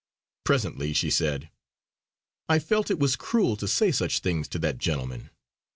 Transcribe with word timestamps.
Presently 0.43 0.93
she 0.93 1.11
said: 1.11 1.51
"I 2.49 2.57
felt 2.57 2.89
it 2.89 2.97
was 2.97 3.15
cruel 3.15 3.55
to 3.57 3.67
say 3.67 3.91
such 3.91 4.21
things 4.21 4.47
to 4.47 4.57
that 4.57 4.79
gentleman. 4.79 5.29